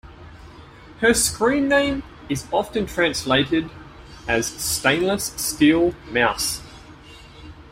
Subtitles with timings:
[1.01, 3.69] Her screen name is often translated
[4.27, 6.59] as Stainless Steel Mouse.